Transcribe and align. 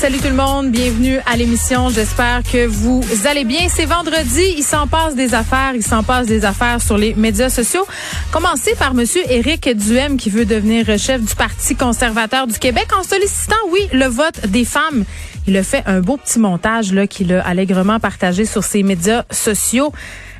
Salut 0.00 0.16
tout 0.16 0.28
le 0.28 0.34
monde, 0.34 0.70
bienvenue 0.70 1.18
à 1.26 1.36
l'émission. 1.36 1.90
J'espère 1.90 2.42
que 2.42 2.66
vous 2.66 3.02
allez 3.26 3.44
bien. 3.44 3.68
C'est 3.68 3.84
vendredi, 3.84 4.54
il 4.56 4.62
s'en 4.62 4.86
passe 4.86 5.14
des 5.14 5.34
affaires, 5.34 5.72
il 5.74 5.82
s'en 5.82 6.02
passe 6.02 6.26
des 6.26 6.46
affaires 6.46 6.80
sur 6.80 6.96
les 6.96 7.12
médias 7.12 7.50
sociaux. 7.50 7.86
Commencez 8.32 8.74
par 8.76 8.94
monsieur 8.94 9.20
Éric 9.30 9.68
Duhem 9.68 10.16
qui 10.16 10.30
veut 10.30 10.46
devenir 10.46 10.86
chef 10.98 11.20
du 11.22 11.34
Parti 11.34 11.76
conservateur 11.76 12.46
du 12.46 12.58
Québec 12.58 12.88
en 12.98 13.02
sollicitant 13.02 13.56
oui, 13.72 13.80
le 13.92 14.06
vote 14.06 14.46
des 14.48 14.64
femmes. 14.64 15.04
Il 15.46 15.54
a 15.58 15.62
fait 15.62 15.82
un 15.84 16.00
beau 16.00 16.16
petit 16.16 16.38
montage 16.38 16.94
là 16.94 17.06
qu'il 17.06 17.34
a 17.34 17.46
allègrement 17.46 18.00
partagé 18.00 18.46
sur 18.46 18.64
ses 18.64 18.82
médias 18.82 19.24
sociaux 19.30 19.92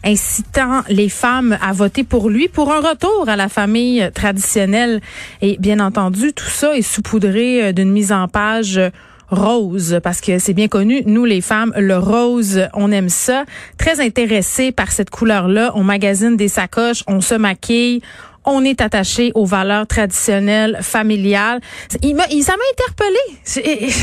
incitant 0.02 0.80
les 0.88 1.10
femmes 1.10 1.59
à 1.60 1.74
voter 1.74 2.04
pour 2.04 2.30
lui 2.30 2.48
pour 2.48 2.73
un 2.73 2.80
retour 2.80 3.27
à 3.29 3.37
la 3.37 3.51
famille 3.51 4.10
traditionnelle. 4.15 5.02
Et 5.42 5.59
bien 5.59 5.80
entendu, 5.80 6.32
tout 6.32 6.48
ça 6.48 6.74
est 6.74 6.80
saupoudré 6.80 7.74
d'une 7.74 7.90
mise 7.90 8.10
en 8.10 8.27
page 8.27 8.80
rose 9.30 10.00
parce 10.02 10.20
que 10.20 10.38
c'est 10.38 10.54
bien 10.54 10.68
connu, 10.68 11.02
nous 11.06 11.24
les 11.24 11.40
femmes, 11.40 11.72
le 11.76 11.98
rose, 11.98 12.68
on 12.74 12.92
aime 12.92 13.08
ça. 13.08 13.44
Très 13.78 14.00
intéressé 14.00 14.72
par 14.72 14.92
cette 14.92 15.10
couleur-là, 15.10 15.72
on 15.74 15.82
magasine 15.82 16.36
des 16.36 16.48
sacoches, 16.48 17.02
on 17.06 17.20
se 17.20 17.34
maquille, 17.34 18.02
on 18.44 18.64
est 18.64 18.80
attaché 18.80 19.32
aux 19.34 19.44
valeurs 19.44 19.86
traditionnelles, 19.86 20.78
familiales. 20.82 21.60
Il 22.02 22.16
m'a, 22.16 22.24
ça 22.24 22.54
m'a 22.56 22.64
interpellé. 22.72 23.92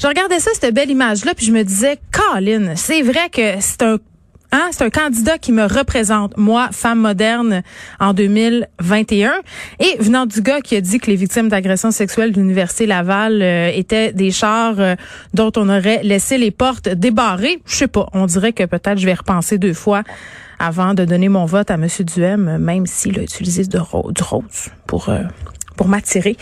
Je 0.00 0.06
regardais 0.06 0.40
ça, 0.40 0.50
cette 0.52 0.74
belle 0.74 0.90
image-là, 0.90 1.34
puis 1.34 1.46
je 1.46 1.52
me 1.52 1.62
disais, 1.62 1.98
Colin, 2.10 2.74
c'est 2.74 3.02
vrai 3.02 3.30
que 3.30 3.60
c'est 3.60 3.82
un 3.82 3.98
Hein? 4.54 4.68
C'est 4.70 4.84
un 4.84 4.90
candidat 4.90 5.36
qui 5.36 5.50
me 5.50 5.64
représente, 5.64 6.36
moi, 6.36 6.68
femme 6.70 7.00
moderne, 7.00 7.62
en 7.98 8.14
2021. 8.14 9.32
Et 9.80 9.96
venant 9.98 10.26
du 10.26 10.42
gars 10.42 10.60
qui 10.60 10.76
a 10.76 10.80
dit 10.80 11.00
que 11.00 11.10
les 11.10 11.16
victimes 11.16 11.48
d'agressions 11.48 11.90
sexuelles 11.90 12.30
de 12.30 12.40
l'Université 12.40 12.86
Laval 12.86 13.42
euh, 13.42 13.72
étaient 13.74 14.12
des 14.12 14.30
chars 14.30 14.78
euh, 14.78 14.94
dont 15.32 15.50
on 15.56 15.68
aurait 15.68 16.04
laissé 16.04 16.38
les 16.38 16.52
portes 16.52 16.88
débarrées, 16.88 17.60
je 17.66 17.74
sais 17.74 17.88
pas, 17.88 18.06
on 18.12 18.26
dirait 18.26 18.52
que 18.52 18.62
peut-être 18.62 18.98
je 18.98 19.06
vais 19.06 19.14
repenser 19.14 19.58
deux 19.58 19.74
fois 19.74 20.04
avant 20.60 20.94
de 20.94 21.04
donner 21.04 21.28
mon 21.28 21.46
vote 21.46 21.72
à 21.72 21.74
M. 21.74 21.88
Duhem, 22.00 22.58
même 22.58 22.86
s'il 22.86 23.18
a 23.18 23.22
utilisé 23.24 23.64
du 23.64 23.78
rose 23.78 24.70
pour... 24.86 25.08
Euh, 25.08 25.22
pour 25.76 25.88
m'attirer. 25.88 26.36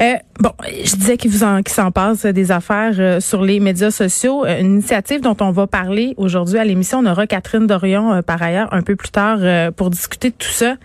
Euh, 0.00 0.14
bon, 0.40 0.52
je 0.64 0.94
disais 0.96 1.16
qu'il 1.16 1.30
vous 1.30 1.44
en, 1.44 1.60
s'en 1.66 1.90
passe 1.90 2.26
des 2.26 2.52
affaires 2.52 2.94
euh, 2.98 3.20
sur 3.20 3.42
les 3.42 3.60
médias 3.60 3.90
sociaux. 3.90 4.44
Euh, 4.44 4.60
une 4.60 4.74
initiative 4.74 5.20
dont 5.20 5.36
on 5.40 5.50
va 5.50 5.66
parler 5.66 6.14
aujourd'hui 6.16 6.58
à 6.58 6.64
l'émission. 6.64 6.98
On 6.98 7.06
aura 7.06 7.26
Catherine 7.26 7.66
Dorion 7.66 8.22
par 8.22 8.42
ailleurs 8.42 8.68
un 8.72 8.82
peu 8.82 8.96
plus 8.96 9.10
tard 9.10 9.38
pour 9.72 9.90
discuter 9.90 10.30
de 10.30 10.34
tout 10.38 10.48
ça 10.48 10.76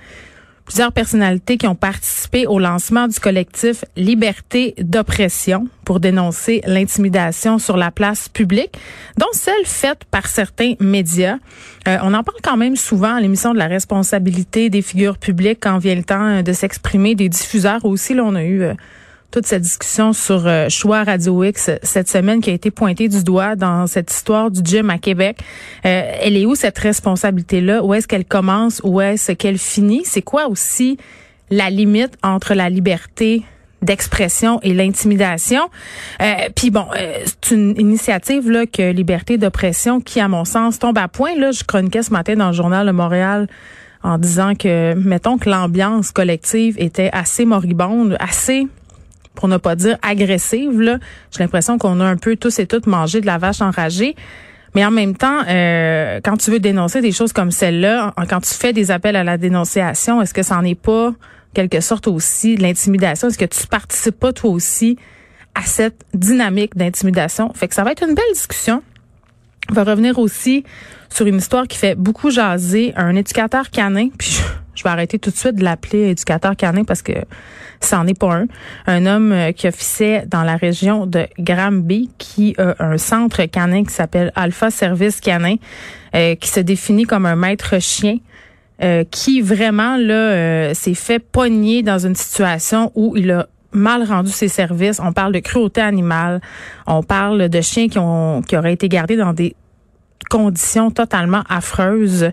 plusieurs 0.72 0.94
personnalités 0.94 1.58
qui 1.58 1.68
ont 1.68 1.76
participé 1.76 2.48
au 2.48 2.58
lancement 2.58 3.10
du 3.10 3.20
collectif 3.20 3.84
Liberté 3.98 4.74
d'oppression 4.78 5.68
pour 5.84 6.00
dénoncer 6.00 6.62
l'intimidation 6.66 7.60
sur 7.60 7.76
la 7.76 7.92
place 7.92 8.30
publique, 8.30 8.80
dont 9.18 9.28
celle 9.34 9.66
faite 9.66 10.06
par 10.10 10.28
certains 10.28 10.76
médias. 10.80 11.36
Euh, 11.90 11.98
on 12.04 12.14
en 12.14 12.24
parle 12.24 12.38
quand 12.42 12.56
même 12.56 12.78
souvent 12.78 13.16
à 13.16 13.20
l'émission 13.20 13.54
de 13.54 13.60
la 13.60 13.68
responsabilité 13.68 14.70
des 14.70 14.82
figures 14.82 15.18
publiques 15.18 15.60
quand 15.60 15.78
vient 15.78 15.96
le 15.96 16.04
temps 16.04 16.42
de 16.42 16.54
s'exprimer, 16.54 17.16
des 17.16 17.28
diffuseurs 17.28 17.84
aussi. 17.84 18.14
Là, 18.14 18.24
on 18.26 18.36
a 18.36 18.44
eu 18.44 18.62
euh, 18.62 18.74
toute 19.32 19.48
cette 19.48 19.62
discussion 19.62 20.12
sur 20.14 20.46
euh, 20.46 20.68
Choix 20.70 21.04
Radio 21.04 21.44
X 21.44 21.72
cette 21.82 22.10
semaine 22.10 22.42
qui 22.42 22.50
a 22.50 22.54
été 22.54 22.70
pointée 22.70 23.08
du 23.08 23.24
doigt 23.24 23.56
dans 23.56 23.88
cette 23.88 24.12
histoire 24.12 24.52
du 24.52 24.62
gym 24.64 24.90
à 24.90 24.98
Québec. 24.98 25.38
Euh, 25.86 26.12
elle 26.22 26.36
est 26.36 26.46
où 26.46 26.54
cette 26.54 26.78
responsabilité-là? 26.78 27.84
Où 27.84 27.94
est-ce 27.94 28.08
qu'elle 28.08 28.26
commence? 28.26 28.82
Où 28.84 29.00
est-ce 29.00 29.32
qu'elle 29.32 29.58
finit? 29.58 30.04
C'est 30.06 30.22
quoi 30.22 30.48
aussi 30.48 30.98
la 31.50 31.70
limite 31.70 32.18
entre 32.24 32.54
la 32.54 32.70
liberté 32.70 33.44
d'expression 33.82 34.60
et 34.64 34.74
l'intimidation? 34.74 35.70
Euh, 36.22 36.50
Puis 36.54 36.70
bon, 36.70 36.86
euh, 36.98 37.14
c'est 37.26 37.56
une 37.56 37.80
initiative 37.80 38.50
là 38.50 38.66
que 38.66 38.92
Liberté 38.92 39.38
d'oppression 39.38 40.02
qui, 40.02 40.20
à 40.20 40.28
mon 40.28 40.44
sens, 40.44 40.78
tombe 40.78 40.98
à 40.98 41.08
point. 41.08 41.36
Là, 41.38 41.52
je 41.52 41.64
chroniquais 41.64 42.04
ce 42.04 42.12
matin 42.12 42.36
dans 42.36 42.48
le 42.48 42.54
journal 42.54 42.86
de 42.86 42.92
Montréal 42.92 43.48
en 44.04 44.18
disant 44.18 44.56
que, 44.56 44.94
mettons 44.96 45.38
que 45.38 45.50
l'ambiance 45.50 46.12
collective 46.12 46.76
était 46.80 47.10
assez 47.14 47.46
moribonde, 47.46 48.18
assez 48.20 48.68
pour 49.36 49.48
ne 49.48 49.58
pas 49.58 49.76
dire 49.76 49.98
agressive. 50.02 51.00
J'ai 51.32 51.40
l'impression 51.40 51.78
qu'on 51.78 52.00
a 52.00 52.06
un 52.06 52.18
peu 52.18 52.36
tous 52.36 52.60
et 52.60 52.68
toutes 52.68 52.88
mangé 52.88 53.22
de 53.22 53.26
la 53.26 53.38
vache 53.38 53.62
enragée. 53.62 54.16
Mais 54.74 54.86
en 54.86 54.92
même 54.92 55.16
temps, 55.16 55.42
euh, 55.48 56.20
quand 56.24 56.38
tu 56.38 56.52
veux 56.52 56.60
dénoncer 56.60 57.02
des 57.02 57.12
choses 57.12 57.34
comme 57.34 57.52
celle-là, 57.52 58.14
quand 58.30 58.40
tu 58.40 58.54
fais 58.54 58.72
des 58.72 58.92
appels 58.92 59.16
à 59.16 59.24
la 59.24 59.38
dénonciation, 59.38 60.22
est-ce 60.22 60.34
que 60.34 60.44
ça 60.44 60.56
n'en 60.56 60.64
est 60.64 60.80
pas 60.80 61.14
quelque 61.54 61.82
sorte 61.82 62.08
aussi 62.08 62.56
de 62.56 62.62
l'intimidation? 62.62 63.28
Est-ce 63.28 63.38
que 63.38 63.46
tu 63.46 63.68
participes 63.68 64.18
pas 64.18 64.32
toi 64.32 64.52
aussi 64.52 64.98
à 65.56 65.64
cette 65.64 66.06
dynamique 66.14 66.78
d'intimidation? 66.78 67.52
Fait 67.54 67.68
que 67.68 67.76
ça 67.76 67.84
va 67.84 67.92
être 67.92 68.08
une 68.08 68.16
belle 68.16 68.24
discussion. 68.34 68.82
On 69.70 69.74
va 69.74 69.84
revenir 69.84 70.18
aussi 70.20 70.64
sur 71.10 71.28
une 71.28 71.38
histoire 71.38 71.68
qui 71.68 71.78
fait 71.78 71.96
beaucoup 71.96 72.30
jaser 72.32 72.94
un 72.96 73.16
éducateur 73.16 73.70
canin. 73.70 74.10
Puis 74.18 74.42
je 74.76 74.84
vais 74.84 74.90
arrêter 74.90 75.20
tout 75.20 75.30
de 75.30 75.36
suite 75.36 75.56
de 75.56 75.64
l'appeler 75.64 76.10
éducateur 76.10 76.56
canin 76.56 76.84
parce 76.84 77.02
que 77.02 77.14
ça 77.80 77.98
n'en 77.98 78.08
est 78.08 78.18
pas 78.18 78.34
un. 78.34 78.46
Un 78.88 79.06
homme 79.06 79.32
euh, 79.32 79.52
qui 79.52 79.68
officiait 79.68 80.26
dans 80.28 80.44
la 80.44 80.56
région 80.56 81.06
de 81.06 81.28
Granby, 81.40 82.10
qui 82.18 82.56
a 82.58 82.76
un 82.80 82.98
centre 82.98 83.44
canin 83.46 83.84
qui 83.84 83.94
s'appelle 83.94 84.32
Alpha 84.36 84.72
Service 84.72 85.20
Canin, 85.20 85.56
euh, 86.16 86.36
qui 86.36 86.50
se 86.50 86.60
définit 86.60 87.06
comme 87.06 87.26
un 87.26 87.36
maître 87.36 87.80
chien. 87.80 88.18
Euh, 88.84 89.04
qui 89.12 89.42
vraiment 89.42 89.96
là 89.96 90.74
s'est 90.74 90.96
fait 90.96 91.20
pogner 91.20 91.84
dans 91.84 92.00
une 92.00 92.16
situation 92.16 92.92
où 92.96 93.16
il 93.16 93.30
a 93.30 93.48
mal 93.74 94.04
rendu 94.04 94.32
ses 94.32 94.48
services. 94.48 95.00
On 95.04 95.14
parle 95.14 95.34
de 95.34 95.40
cruauté 95.40 95.82
animale. 95.82 96.42
On 96.88 97.04
parle 97.04 97.50
de 97.50 97.62
chiens 97.62 97.88
qui 97.88 98.00
ont 98.00 98.42
qui 98.42 98.58
auraient 98.58 98.74
été 98.74 98.90
gardés 98.90 99.16
dans 99.18 99.34
des 99.34 99.56
conditions 100.30 100.92
totalement 100.92 101.44
affreuses. 101.50 102.30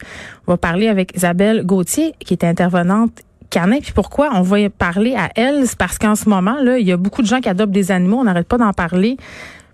On 0.47 0.53
va 0.53 0.57
parler 0.57 0.89
avec 0.89 1.17
Isabelle 1.17 1.65
Gauthier, 1.65 2.15
qui 2.21 2.35
est 2.35 2.45
intervenante 2.45 3.23
canin. 3.51 3.81
Puis 3.81 3.93
pourquoi 3.93 4.31
on 4.35 4.43
va 4.43 4.69
parler 4.71 5.15
à 5.17 5.31
elle? 5.35 5.67
C'est 5.67 5.79
parce 5.79 5.99
qu'en 5.99 6.15
ce 6.15 6.29
moment, 6.29 6.57
là, 6.63 6.79
il 6.79 6.87
y 6.87 6.93
a 6.93 6.97
beaucoup 6.97 7.23
de 7.23 7.27
gens 7.27 7.41
qui 7.41 7.49
adoptent 7.49 7.73
des 7.73 7.91
animaux. 7.91 8.19
On 8.19 8.25
n'arrête 8.25 8.49
pas 8.49 8.59
d'en 8.59 8.73
parler. 8.73 9.17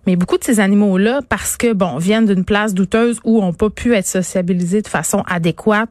Mais 0.07 0.17
beaucoup 0.17 0.39
de 0.39 0.45
ces 0.45 0.61
animaux-là, 0.61 1.21
parce 1.29 1.57
que, 1.57 1.73
bon, 1.73 1.97
viennent 1.99 2.27
d'une 2.27 2.45
place 2.45 2.75
douteuse 2.75 3.21
où 3.25 3.43
on 3.43 3.53
pas 3.53 3.71
pu 3.71 3.95
être 3.95 4.07
sociabilisés 4.07 4.83
de 4.83 4.89
façon 4.89 5.23
adéquate 5.27 5.91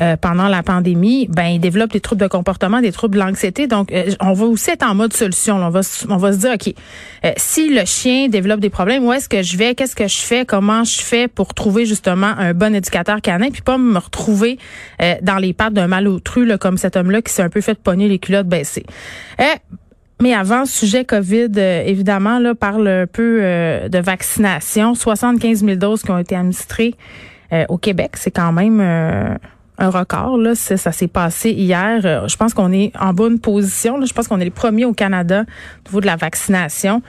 euh, 0.00 0.16
pendant 0.16 0.48
la 0.48 0.62
pandémie, 0.62 1.28
ben 1.28 1.46
ils 1.48 1.60
développent 1.60 1.92
des 1.92 2.00
troubles 2.00 2.22
de 2.22 2.26
comportement, 2.26 2.80
des 2.80 2.92
troubles 2.92 3.18
d'anxiété. 3.18 3.66
Donc, 3.66 3.92
euh, 3.92 4.10
on 4.20 4.32
va 4.32 4.46
aussi 4.46 4.70
être 4.70 4.84
en 4.84 4.94
mode 4.94 5.12
solution. 5.12 5.56
On 5.56 5.68
va, 5.68 5.80
on 6.08 6.16
va 6.16 6.32
se 6.32 6.38
dire, 6.38 6.52
OK, 6.54 6.74
euh, 7.24 7.32
si 7.36 7.68
le 7.68 7.84
chien 7.84 8.28
développe 8.28 8.60
des 8.60 8.70
problèmes, 8.70 9.04
où 9.04 9.12
est-ce 9.12 9.28
que 9.28 9.42
je 9.42 9.58
vais? 9.58 9.74
Qu'est-ce 9.74 9.94
que 9.94 10.08
je 10.08 10.16
fais? 10.16 10.46
Comment 10.46 10.84
je 10.84 11.00
fais 11.00 11.28
pour 11.28 11.52
trouver 11.52 11.84
justement 11.84 12.32
un 12.38 12.54
bon 12.54 12.74
éducateur 12.74 13.20
canin? 13.20 13.50
Puis 13.50 13.62
pas 13.62 13.76
me 13.76 13.98
retrouver 13.98 14.58
dans 15.22 15.36
les 15.36 15.52
pattes 15.52 15.74
d'un 15.74 15.88
malotru, 15.88 16.46
là, 16.46 16.58
comme 16.58 16.78
cet 16.78 16.96
homme-là 16.96 17.22
qui 17.22 17.32
s'est 17.32 17.42
un 17.42 17.48
peu 17.48 17.60
fait 17.60 17.78
pogner 17.78 18.08
les 18.08 18.18
culottes 18.18 18.46
baissées? 18.46 18.86
Mais 20.22 20.34
avant, 20.34 20.66
sujet 20.66 21.04
COVID, 21.04 21.48
euh, 21.56 21.82
évidemment, 21.84 22.38
là, 22.38 22.54
parle 22.54 22.86
un 22.86 23.06
peu 23.08 23.40
euh, 23.42 23.88
de 23.88 23.98
vaccination. 23.98 24.94
75 24.94 25.64
000 25.64 25.74
doses 25.74 26.02
qui 26.02 26.12
ont 26.12 26.18
été 26.18 26.36
administrées 26.36 26.94
euh, 27.52 27.64
au 27.68 27.76
Québec. 27.76 28.12
C'est 28.14 28.30
quand 28.30 28.52
même 28.52 28.80
un 28.80 29.90
record. 29.90 30.38
Là. 30.38 30.54
Ça, 30.54 30.92
s'est 30.92 31.08
passé 31.08 31.50
hier. 31.50 32.28
Je 32.28 32.36
pense 32.36 32.54
qu'on 32.54 32.70
est 32.70 32.92
en 33.00 33.12
bonne 33.12 33.40
position. 33.40 34.00
Je 34.00 34.12
pense 34.12 34.28
qu'on 34.28 34.38
est 34.38 34.44
les 34.44 34.50
premiers 34.50 34.84
au 34.84 34.92
Canada 34.92 35.44
au 35.44 35.88
niveau 35.88 36.00
de 36.00 36.06
la 36.06 36.14
vaccination. 36.14 37.02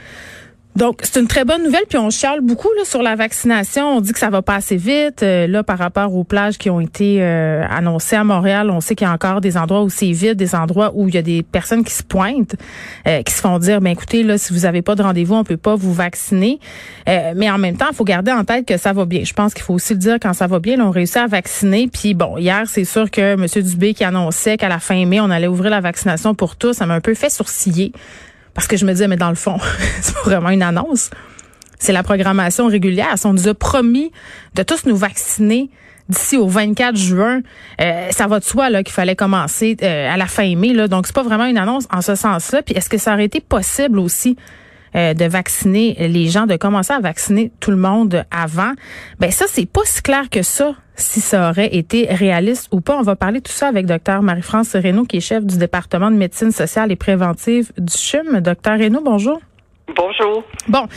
Donc, 0.75 1.01
c'est 1.03 1.19
une 1.19 1.27
très 1.27 1.45
bonne 1.45 1.63
nouvelle, 1.63 1.83
puis 1.87 1.99
on 1.99 2.09
chiale 2.09 2.41
beaucoup 2.41 2.69
là, 2.75 2.83
sur 2.83 3.03
la 3.03 3.15
vaccination. 3.15 3.97
On 3.97 4.01
dit 4.01 4.11
que 4.11 4.17
ça 4.17 4.31
va 4.31 4.41
pas 4.41 4.55
assez 4.55 4.75
vite. 4.75 5.21
Euh, 5.21 5.45
là, 5.45 5.63
par 5.63 5.77
rapport 5.77 6.15
aux 6.15 6.23
plages 6.23 6.57
qui 6.57 6.71
ont 6.71 6.81
été 6.81 7.21
euh, 7.21 7.63
annoncées 7.69 8.15
à 8.15 8.23
Montréal, 8.23 8.71
on 8.71 8.81
sait 8.81 8.95
qu'il 8.95 9.05
y 9.05 9.09
a 9.09 9.13
encore 9.13 9.39
des 9.39 9.55
endroits 9.55 9.83
où 9.83 9.89
c'est 9.89 10.11
vide, 10.11 10.35
des 10.35 10.55
endroits 10.55 10.91
où 10.95 11.07
il 11.07 11.13
y 11.13 11.17
a 11.19 11.21
des 11.21 11.43
personnes 11.43 11.83
qui 11.83 11.93
se 11.93 12.01
pointent, 12.01 12.55
euh, 13.07 13.21
qui 13.21 13.31
se 13.31 13.41
font 13.41 13.59
dire, 13.59 13.81
ben 13.81 13.91
écoutez, 13.91 14.23
là, 14.23 14.39
si 14.39 14.51
vous 14.51 14.65
avez 14.65 14.81
pas 14.81 14.95
de 14.95 15.03
rendez-vous, 15.03 15.35
on 15.35 15.43
peut 15.43 15.57
pas 15.57 15.75
vous 15.75 15.93
vacciner. 15.93 16.59
mais 17.05 17.51
en 17.51 17.59
même 17.59 17.77
temps, 17.77 17.87
il 17.91 17.95
faut 17.95 18.03
garder 18.03 18.31
en 18.31 18.43
tête 18.43 18.65
que 18.65 18.77
ça 18.77 18.93
va 18.93 19.05
bien. 19.05 19.23
Je 19.23 19.33
pense 19.33 19.53
qu'il 19.53 19.63
faut 19.63 19.75
aussi 19.75 19.93
le 19.93 19.99
dire 19.99 20.17
quand 20.19 20.33
ça 20.33 20.47
va 20.47 20.57
bien. 20.57 20.77
Là, 20.77 20.87
on 20.87 20.91
réussit 20.91 21.17
à 21.17 21.27
vacciner. 21.27 21.87
Puis 21.87 22.15
bon, 22.15 22.37
hier, 22.37 22.63
c'est 22.65 22.85
sûr 22.85 23.11
que 23.11 23.33
M. 23.33 23.45
Dubé 23.45 23.93
qui 23.93 24.03
annonçait 24.03 24.57
qu'à 24.57 24.69
la 24.69 24.79
fin 24.79 25.05
mai, 25.05 25.19
on 25.19 25.29
allait 25.29 25.47
ouvrir 25.47 25.69
la 25.69 25.81
vaccination 25.81 26.33
pour 26.33 26.55
tous, 26.55 26.73
ça 26.73 26.87
m'a 26.87 26.95
un 26.95 27.01
peu 27.01 27.13
fait 27.13 27.29
sourciller. 27.29 27.91
Parce 28.53 28.67
que 28.67 28.77
je 28.77 28.85
me 28.85 28.91
disais, 28.91 29.07
mais 29.07 29.17
dans 29.17 29.29
le 29.29 29.35
fond, 29.35 29.57
c'est 30.01 30.15
vraiment 30.17 30.49
une 30.49 30.63
annonce. 30.63 31.09
C'est 31.79 31.93
la 31.93 32.03
programmation 32.03 32.67
régulière. 32.67 33.17
Si 33.17 33.25
on 33.25 33.33
nous 33.33 33.47
a 33.47 33.53
promis 33.53 34.11
de 34.55 34.63
tous 34.63 34.85
nous 34.85 34.95
vacciner 34.95 35.69
d'ici 36.09 36.37
au 36.37 36.47
24 36.47 36.95
juin, 36.95 37.41
euh, 37.81 38.07
ça 38.11 38.27
va 38.27 38.39
de 38.39 38.43
soi 38.43 38.69
là 38.69 38.83
qu'il 38.83 38.93
fallait 38.93 39.15
commencer 39.15 39.75
euh, 39.81 40.13
à 40.13 40.17
la 40.17 40.27
fin 40.27 40.55
mai. 40.55 40.73
Là. 40.73 40.87
Donc, 40.87 41.07
c'est 41.07 41.15
pas 41.15 41.23
vraiment 41.23 41.45
une 41.45 41.57
annonce 41.57 41.87
en 41.91 42.01
ce 42.01 42.15
sens-là. 42.15 42.61
Puis 42.61 42.75
est-ce 42.75 42.89
que 42.89 42.97
ça 42.97 43.13
aurait 43.13 43.25
été 43.25 43.41
possible 43.41 43.99
aussi 43.99 44.37
euh, 44.95 45.13
de 45.13 45.25
vacciner 45.25 45.95
les 46.07 46.29
gens, 46.29 46.45
de 46.45 46.55
commencer 46.55 46.93
à 46.93 46.99
vacciner 46.99 47.51
tout 47.59 47.71
le 47.71 47.77
monde 47.77 48.25
avant? 48.31 48.73
Ben 49.19 49.31
ça, 49.31 49.45
c'est 49.49 49.65
pas 49.65 49.81
si 49.85 50.01
clair 50.01 50.29
que 50.29 50.41
ça 50.41 50.75
si 50.95 51.21
ça 51.21 51.49
aurait 51.49 51.75
été 51.75 52.05
réaliste 52.05 52.69
ou 52.71 52.81
pas. 52.81 52.97
On 52.97 53.01
va 53.01 53.15
parler 53.15 53.41
tout 53.41 53.51
ça 53.51 53.67
avec 53.67 53.85
Dr 53.85 54.21
Marie-France 54.21 54.75
Reynaud, 54.75 55.05
qui 55.05 55.17
est 55.17 55.21
chef 55.21 55.45
du 55.45 55.57
département 55.57 56.11
de 56.11 56.15
médecine 56.15 56.51
sociale 56.51 56.91
et 56.91 56.95
préventive 56.95 57.71
du 57.77 57.93
CHUM. 57.93 58.39
Docteur 58.41 58.77
Reynaud, 58.77 59.01
bonjour. 59.03 59.39
Bonjour. 59.89 60.43
Bon, 60.69 60.87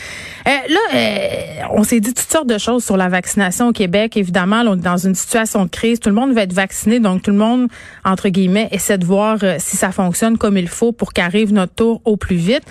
euh, 0.47 0.50
là, 0.69 0.79
euh, 0.94 1.62
on 1.73 1.83
s'est 1.83 1.99
dit 1.99 2.15
toutes 2.15 2.31
sortes 2.31 2.47
de 2.47 2.56
choses 2.56 2.85
sur 2.85 2.97
la 2.97 3.09
vaccination 3.09 3.69
au 3.69 3.73
Québec. 3.73 4.17
Évidemment, 4.17 4.62
on 4.65 4.75
est 4.75 4.81
dans 4.81 4.97
une 4.97 5.17
situation 5.17 5.65
de 5.65 5.71
crise. 5.71 5.99
Tout 5.99 6.09
le 6.09 6.15
monde 6.15 6.33
va 6.33 6.43
être 6.43 6.53
vacciné, 6.53 7.00
donc 7.00 7.23
tout 7.23 7.33
le 7.33 7.37
monde, 7.37 7.69
entre 8.05 8.29
guillemets, 8.29 8.69
essaie 8.71 8.97
de 8.97 9.05
voir 9.05 9.38
euh, 9.43 9.56
si 9.59 9.77
ça 9.77 9.91
fonctionne 9.91 10.38
comme 10.38 10.56
il 10.56 10.69
faut 10.69 10.93
pour 10.93 11.12
qu'arrive 11.12 11.53
notre 11.53 11.75
tour 11.75 12.00
au 12.05 12.17
plus 12.17 12.37
vite. 12.37 12.62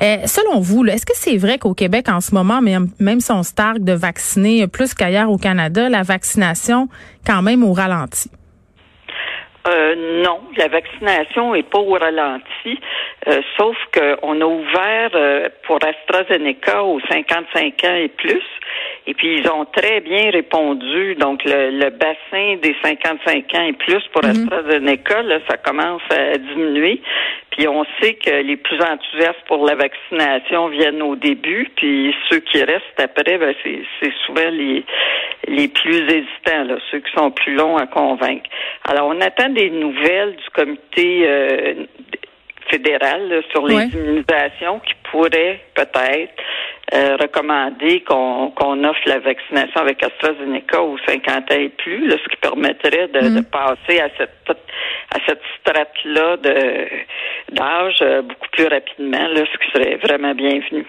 selon 0.00 0.60
vous, 0.60 0.84
est-ce 0.86 1.06
que 1.06 1.12
c'est 1.16 1.36
vrai 1.36 1.58
qu'au 1.58 1.74
Québec, 1.74 2.08
en 2.08 2.20
ce 2.20 2.34
moment, 2.34 2.62
même, 2.62 2.90
même 3.00 3.20
si 3.20 3.32
on 3.32 3.42
se 3.42 3.52
targue 3.52 3.82
de 3.82 3.92
vacciner 3.92 4.68
plus 4.68 4.94
qu'ailleurs 4.94 5.30
au 5.30 5.38
Canada, 5.38 5.88
la 5.88 6.02
vaccination, 6.02 6.88
quand 7.26 7.42
même, 7.42 7.64
au 7.64 7.72
ralenti? 7.72 8.30
Euh, 9.66 10.22
non, 10.22 10.40
la 10.58 10.68
vaccination 10.68 11.54
est 11.54 11.62
pas 11.62 11.78
au 11.78 11.94
ralenti, 11.94 12.78
euh, 13.28 13.40
sauf 13.56 13.76
qu'on 13.94 14.40
a 14.40 14.44
ouvert 14.44 15.10
euh, 15.14 15.48
pour 15.66 15.78
AstraZeneca 15.82 16.84
aux 16.84 17.00
55 17.00 17.84
ans 17.84 17.94
et 17.94 18.08
plus, 18.08 18.42
et 19.06 19.14
puis 19.14 19.38
ils 19.38 19.48
ont 19.50 19.64
très 19.66 20.00
bien 20.00 20.30
répondu. 20.30 21.14
Donc 21.16 21.42
le, 21.44 21.90
bassin 21.90 22.56
des 22.62 22.74
55 22.82 23.54
ans 23.54 23.62
et 23.62 23.72
plus 23.74 24.02
pour 24.12 24.24
mhm. 24.24 24.30
AstraZeneca, 24.30 25.22
là, 25.22 25.38
ça 25.48 25.56
commence 25.58 26.02
à 26.10 26.38
diminuer. 26.38 27.02
Puis 27.50 27.68
on 27.68 27.84
sait 28.00 28.14
que 28.14 28.42
les 28.42 28.56
plus 28.56 28.80
enthousiastes 28.80 29.44
pour 29.46 29.64
la 29.64 29.74
vaccination 29.74 30.68
viennent 30.68 31.02
au 31.02 31.16
début, 31.16 31.70
puis 31.76 32.14
ceux 32.28 32.40
qui 32.40 32.62
restent 32.64 32.98
après, 32.98 33.38
ben, 33.38 33.54
c'est 33.62 34.12
souvent 34.26 34.50
les, 34.50 34.84
les 35.46 35.68
plus 35.68 36.02
hésitants, 36.02 36.64
là, 36.64 36.76
ceux 36.90 36.98
qui 36.98 37.12
sont 37.12 37.30
plus 37.30 37.54
longs 37.54 37.76
à 37.76 37.86
convaincre. 37.86 38.48
Alors 38.88 39.08
on 39.08 39.20
attend 39.20 39.50
des 39.50 39.70
nouvelles 39.70 40.34
du 40.34 40.50
comité 40.52 41.28
euh, 41.28 41.74
fédéral 42.68 43.42
sur 43.50 43.66
les 43.66 43.84
immunisations 43.84 44.80
qui 44.80 44.94
pourraient 45.10 45.60
peut-être 45.74 46.32
euh, 46.94 47.16
recommander 47.20 48.02
qu'on 48.02 48.84
offre 48.84 49.00
la 49.06 49.18
vaccination 49.18 49.80
avec 49.80 50.02
AstraZeneca 50.02 50.82
aux 50.82 50.96
50 51.06 51.36
ans 51.36 51.56
et 51.58 51.68
plus, 51.70 52.10
ce 52.10 52.28
qui 52.28 52.36
permettrait 52.40 53.08
de, 53.08 53.20
de, 53.20 53.40
mm. 53.40 53.44
passer 53.44 54.00
à 54.00 54.08
cette 54.16 54.30
à 54.48 55.18
cette 55.26 55.40
strate-là 55.60 56.36
d'âge 57.52 57.98
euh, 58.02 58.22
beaucoup 58.22 58.48
plus 58.52 58.66
rapidement, 58.66 59.28
là, 59.28 59.42
ce 59.52 59.58
qui 59.58 59.72
serait 59.72 59.96
vraiment 59.96 60.34
bienvenu. 60.34 60.86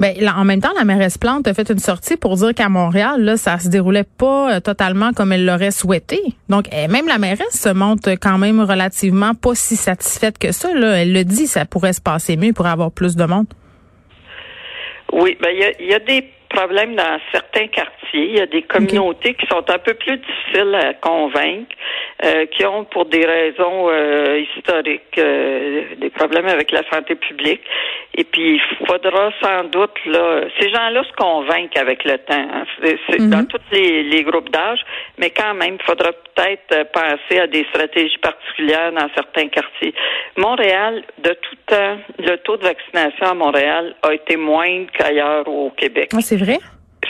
Ben, 0.00 0.14
en 0.28 0.44
même 0.44 0.60
temps, 0.60 0.72
la 0.76 0.84
mairesse 0.84 1.18
Plante 1.18 1.46
a 1.46 1.54
fait 1.54 1.70
une 1.70 1.78
sortie 1.78 2.16
pour 2.16 2.36
dire 2.36 2.52
qu'à 2.54 2.68
Montréal, 2.68 3.22
là, 3.22 3.36
ça 3.36 3.58
se 3.58 3.68
déroulait 3.68 4.04
pas 4.04 4.56
euh, 4.56 4.60
totalement 4.60 5.12
comme 5.12 5.32
elle 5.32 5.46
l'aurait 5.46 5.70
souhaité. 5.70 6.20
Donc, 6.48 6.66
eh, 6.72 6.88
même 6.88 7.06
la 7.06 7.18
mairesse 7.18 7.60
se 7.60 7.68
montre 7.68 8.10
quand 8.12 8.38
même 8.38 8.60
relativement 8.60 9.34
pas 9.34 9.54
si 9.54 9.76
satisfaite 9.76 10.38
que 10.38 10.52
ça. 10.52 10.74
Là. 10.74 11.02
Elle 11.02 11.12
le 11.12 11.24
dit, 11.24 11.46
ça 11.46 11.64
pourrait 11.64 11.92
se 11.92 12.00
passer 12.00 12.36
mieux 12.36 12.52
pour 12.52 12.66
avoir 12.66 12.90
plus 12.90 13.14
de 13.14 13.24
monde. 13.24 13.46
Oui, 15.14 15.36
ben 15.40 15.50
il 15.78 15.86
y 15.86 15.94
a, 15.94 16.00
des 16.00 16.24
problèmes 16.48 16.96
dans 16.96 17.20
certains 17.30 17.68
quartiers. 17.68 18.30
Il 18.30 18.36
y 18.36 18.40
a 18.40 18.46
des 18.46 18.62
communautés 18.62 19.34
qui 19.34 19.46
sont 19.46 19.64
un 19.70 19.78
peu 19.78 19.94
plus 19.94 20.18
difficiles 20.18 20.74
à 20.74 20.94
convaincre. 20.94 21.74
Euh, 22.22 22.46
qui 22.46 22.64
ont 22.64 22.84
pour 22.84 23.06
des 23.06 23.26
raisons 23.26 23.90
euh, 23.90 24.38
historiques 24.38 25.18
euh, 25.18 25.82
des 25.98 26.10
problèmes 26.10 26.46
avec 26.46 26.70
la 26.70 26.82
santé 26.88 27.16
publique. 27.16 27.60
Et 28.16 28.24
puis 28.24 28.54
il 28.54 28.86
faudra 28.86 29.30
sans 29.42 29.64
doute 29.64 29.98
là, 30.06 30.42
ces 30.58 30.70
gens-là 30.70 31.02
se 31.04 31.12
convaincre 31.16 31.80
avec 31.80 32.04
le 32.04 32.18
temps. 32.18 32.48
Hein. 32.52 32.64
C'est, 32.82 33.20
mhm. 33.20 33.30
dans 33.30 33.44
tous 33.44 33.60
les, 33.72 34.04
les 34.04 34.22
groupes 34.22 34.50
d'âge, 34.50 34.80
mais 35.18 35.30
quand 35.30 35.54
même, 35.54 35.76
il 35.80 35.84
faudra 35.84 36.12
peut-être 36.12 36.92
penser 36.92 37.40
à 37.40 37.46
des 37.46 37.64
stratégies 37.70 38.18
particulières 38.18 38.92
dans 38.92 39.08
certains 39.14 39.48
quartiers. 39.48 39.94
Montréal, 40.36 41.02
de 41.18 41.30
tout 41.30 41.56
temps, 41.66 41.98
le 42.18 42.36
taux 42.38 42.56
de 42.56 42.64
vaccination 42.64 43.26
à 43.26 43.34
Montréal 43.34 43.94
a 44.02 44.14
été 44.14 44.36
moindre 44.36 44.90
qu'ailleurs 44.92 45.48
au 45.48 45.70
Québec. 45.70 46.10
Ah, 46.14 46.20
c'est 46.20 46.36
vrai? 46.36 46.58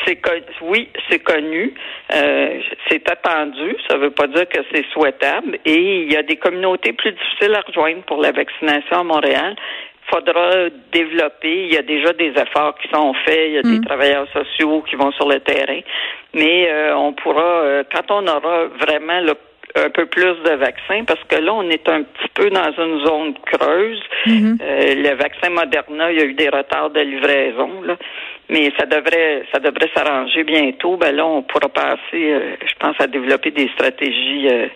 C'est 0.04 0.20
oui, 0.60 0.88
c'est 1.08 1.20
connu, 1.20 1.72
euh, 2.12 2.60
c'est 2.88 3.08
attendu. 3.08 3.76
Ça 3.88 3.96
ne 3.96 4.02
veut 4.02 4.10
pas 4.10 4.26
dire 4.26 4.46
que 4.48 4.58
c'est 4.72 4.84
souhaitable. 4.92 5.58
Et 5.64 6.02
il 6.02 6.12
y 6.12 6.16
a 6.16 6.22
des 6.22 6.36
communautés 6.36 6.92
plus 6.92 7.12
difficiles 7.12 7.54
à 7.54 7.60
rejoindre 7.60 8.02
pour 8.02 8.20
la 8.20 8.32
vaccination 8.32 8.98
à 8.98 9.04
Montréal. 9.04 9.54
Il 10.14 10.26
faudra 10.26 10.50
développer. 10.92 11.66
Il 11.66 11.74
y 11.74 11.76
a 11.76 11.82
déjà 11.82 12.12
des 12.12 12.30
efforts 12.30 12.76
qui 12.80 12.88
sont 12.88 13.14
faits. 13.26 13.48
Il 13.48 13.52
y 13.52 13.58
a 13.58 13.62
des 13.62 13.78
mm. 13.78 13.84
travailleurs 13.84 14.26
sociaux 14.32 14.82
qui 14.88 14.96
vont 14.96 15.10
sur 15.12 15.28
le 15.28 15.40
terrain. 15.40 15.80
Mais 16.34 16.68
euh, 16.70 16.96
on 16.96 17.12
pourra, 17.12 17.42
euh, 17.42 17.84
quand 17.92 18.10
on 18.10 18.26
aura 18.26 18.66
vraiment 18.80 19.20
un 19.76 19.90
peu 19.90 20.06
plus 20.06 20.36
de 20.44 20.54
vaccins 20.56 21.04
parce 21.04 21.22
que 21.24 21.36
là, 21.36 21.52
on 21.52 21.68
est 21.68 21.88
un 21.88 22.02
petit 22.02 22.28
peu 22.34 22.48
dans 22.50 22.72
une 22.78 23.04
zone 23.04 23.34
creuse. 23.44 24.02
Mm-hmm. 24.26 25.02
le 25.02 25.14
vaccin 25.16 25.50
Moderna, 25.50 26.12
il 26.12 26.18
y 26.18 26.22
a 26.22 26.24
eu 26.24 26.34
des 26.34 26.48
retards 26.48 26.90
de 26.90 27.00
livraison. 27.00 27.82
Là 27.82 27.96
mais 28.50 28.70
ça 28.78 28.86
devrait 28.86 29.44
ça 29.52 29.58
devrait 29.58 29.90
s'arranger 29.94 30.44
bientôt. 30.44 30.96
Ben 30.96 31.14
là, 31.14 31.26
on 31.26 31.42
pourra 31.42 31.68
passer, 31.68 31.98
euh, 32.14 32.56
je 32.60 32.74
pense, 32.78 32.96
à 32.98 33.06
développer 33.06 33.50
des 33.50 33.68
stratégies 33.74 34.48
euh, 34.48 34.66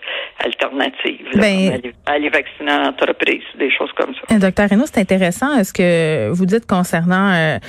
alternatives, 0.43 1.27
ben, 1.35 1.79
à 2.05 2.11
aller 2.11 2.29
vacciner 2.29 2.71
en 2.71 2.87
entreprise, 2.87 3.43
des 3.57 3.71
choses 3.71 3.91
comme 3.95 4.13
ça. 4.15 4.35
Euh, 4.35 4.39
docteur 4.39 4.69
Renaud, 4.69 4.85
c'est 4.85 4.99
intéressant 4.99 5.63
ce 5.63 5.73
que 5.73 6.29
vous 6.31 6.45
dites 6.45 6.65
concernant 6.65 7.59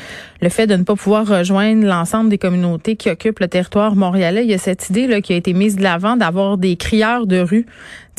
le 0.40 0.48
fait 0.48 0.66
de 0.66 0.76
ne 0.76 0.84
pas 0.84 0.94
pouvoir 0.94 1.26
rejoindre 1.26 1.86
l'ensemble 1.86 2.30
des 2.30 2.38
communautés 2.38 2.96
qui 2.96 3.10
occupent 3.10 3.40
le 3.40 3.48
territoire 3.48 3.94
montréalais. 3.94 4.44
Il 4.44 4.50
y 4.50 4.54
a 4.54 4.58
cette 4.58 4.88
idée 4.88 5.06
là, 5.06 5.20
qui 5.20 5.32
a 5.32 5.36
été 5.36 5.52
mise 5.52 5.76
de 5.76 5.82
l'avant 5.82 6.16
d'avoir 6.16 6.56
des 6.56 6.76
crieurs 6.76 7.26
de 7.26 7.40
rue 7.40 7.66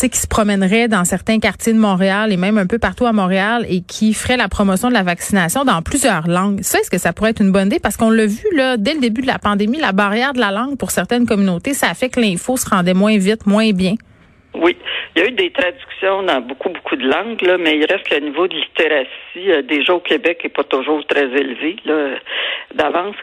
qui 0.10 0.19
se 0.19 0.28
promèneraient 0.28 0.88
dans 0.88 1.06
certains 1.06 1.39
quartiers 1.39 1.74
de 1.74 1.78
Montréal 1.78 2.31
et 2.31 2.38
même 2.38 2.57
un 2.57 2.66
peu 2.66 2.80
partout 2.80 3.06
à 3.06 3.13
Montréal 3.13 3.66
et 3.69 3.81
qui 3.81 4.13
feraient 4.13 4.38
la 4.38 4.48
promotion 4.48 4.89
de 4.89 4.94
la 4.94 5.04
vaccination 5.04 5.63
dans 5.63 5.81
plusieurs 5.81 6.28
langues. 6.28 6.62
Ça, 6.62 6.80
est-ce 6.80 6.89
que 6.89 6.98
ça 6.98 7.13
pourrait 7.13 7.31
être 7.31 7.42
une 7.42 7.51
bonne 7.51 7.69
Parce 7.79 7.97
qu'on 7.97 8.09
l'a 8.09 8.25
vu, 8.25 8.45
là, 8.56 8.77
dès 8.77 8.94
le 8.94 9.00
début 9.00 9.21
de 9.21 9.27
la 9.27 9.39
pandémie, 9.39 9.79
la 9.79 9.91
barrière 9.91 10.33
de 10.33 10.39
la 10.39 10.51
langue 10.51 10.77
pour 10.77 10.91
certaines 10.91 11.25
communautés, 11.25 11.73
ça 11.73 11.89
a 11.89 11.94
fait 11.94 12.09
que 12.09 12.19
l'info 12.19 12.57
se 12.57 12.69
rendait 12.69 12.94
moins 12.94 13.18
vite, 13.18 13.45
moins 13.45 13.71
bien. 13.71 13.95
Oui, 14.53 14.75
il 15.15 15.21
y 15.21 15.25
a 15.25 15.27
eu 15.30 15.31
des 15.31 15.50
traductions 15.50 16.24
dans 16.24 16.42
beaucoup, 16.42 16.69
beaucoup 16.69 16.98
de 16.98 17.07
langues, 17.07 17.42
là, 17.42 17.57
mais 17.57 17.77
il 17.77 17.86
reste 17.86 18.09
le 18.12 18.19
niveau 18.19 18.48
de 18.48 18.56
littératie, 18.56 19.07
euh, 19.48 19.62
déjà 19.62 19.94
au 19.94 20.00
Québec, 20.00 20.42
n'est 20.44 20.50
pas 20.50 20.65
toujours 20.65 21.06
très 21.06 21.23
élevé 21.23 21.78
d'avance. 22.73 23.16